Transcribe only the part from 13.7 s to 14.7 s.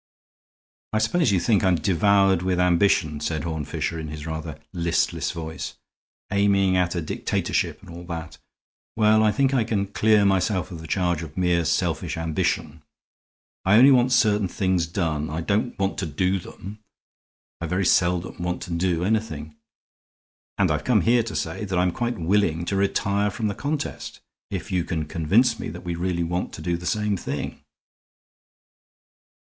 only want certain